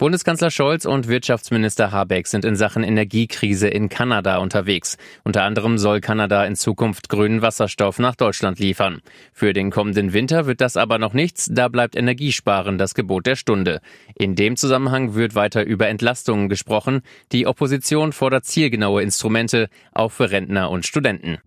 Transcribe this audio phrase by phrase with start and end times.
[0.00, 4.96] Bundeskanzler Scholz und Wirtschaftsminister Habeck sind in Sachen Energiekrise in Kanada unterwegs.
[5.24, 9.02] Unter anderem soll Kanada in Zukunft grünen Wasserstoff nach Deutschland liefern.
[9.34, 13.36] Für den kommenden Winter wird das aber noch nichts, da bleibt Energiesparen das Gebot der
[13.36, 13.82] Stunde.
[14.14, 17.02] In dem Zusammenhang wird weiter über Entlastungen gesprochen.
[17.32, 21.40] Die Opposition fordert zielgenaue Instrumente, auch für Rentner und Studenten.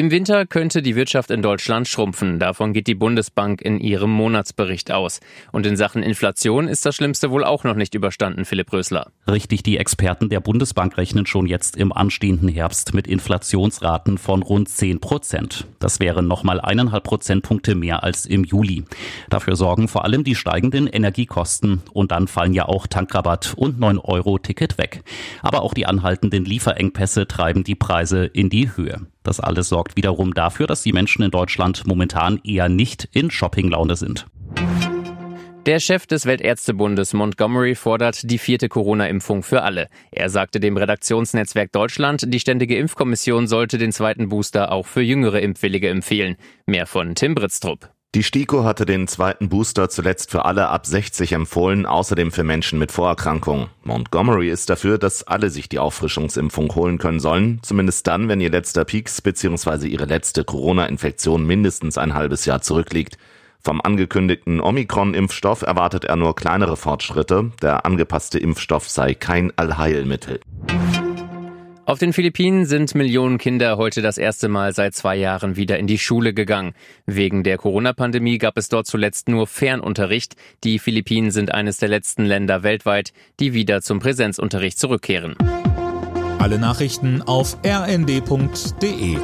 [0.00, 2.38] Im Winter könnte die Wirtschaft in Deutschland schrumpfen.
[2.38, 5.20] Davon geht die Bundesbank in ihrem Monatsbericht aus.
[5.52, 9.12] Und in Sachen Inflation ist das Schlimmste wohl auch noch nicht überstanden, Philipp Rösler.
[9.30, 14.70] Richtig, die Experten der Bundesbank rechnen schon jetzt im anstehenden Herbst mit Inflationsraten von rund
[14.70, 15.66] 10 Prozent.
[15.80, 18.84] Das wären nochmal eineinhalb Prozentpunkte mehr als im Juli.
[19.28, 21.82] Dafür sorgen vor allem die steigenden Energiekosten.
[21.92, 25.02] Und dann fallen ja auch Tankrabatt und 9-Euro-Ticket weg.
[25.42, 29.02] Aber auch die anhaltenden Lieferengpässe treiben die Preise in die Höhe.
[29.22, 33.96] Das alles sorgt wiederum dafür, dass die Menschen in Deutschland momentan eher nicht in Shoppinglaune
[33.96, 34.26] sind.
[35.66, 39.88] Der Chef des Weltärztebundes Montgomery fordert die vierte Corona-Impfung für alle.
[40.10, 45.40] Er sagte dem Redaktionsnetzwerk Deutschland, die Ständige Impfkommission sollte den zweiten Booster auch für jüngere
[45.40, 46.36] Impfwillige empfehlen.
[46.64, 47.90] Mehr von Tim Britztrup.
[48.16, 52.80] Die STIKO hatte den zweiten Booster zuletzt für alle ab 60 empfohlen, außerdem für Menschen
[52.80, 53.68] mit Vorerkrankungen.
[53.84, 58.50] Montgomery ist dafür, dass alle sich die Auffrischungsimpfung holen können sollen, zumindest dann, wenn ihr
[58.50, 59.86] letzter Peaks bzw.
[59.86, 63.16] ihre letzte Corona-Infektion mindestens ein halbes Jahr zurückliegt.
[63.62, 67.52] Vom angekündigten Omikron-Impfstoff erwartet er nur kleinere Fortschritte.
[67.62, 70.40] Der angepasste Impfstoff sei kein Allheilmittel.
[71.90, 75.88] Auf den Philippinen sind Millionen Kinder heute das erste Mal seit zwei Jahren wieder in
[75.88, 76.72] die Schule gegangen.
[77.04, 80.36] Wegen der Corona-Pandemie gab es dort zuletzt nur Fernunterricht.
[80.62, 85.34] Die Philippinen sind eines der letzten Länder weltweit, die wieder zum Präsenzunterricht zurückkehren.
[86.38, 89.16] Alle Nachrichten auf rnd.de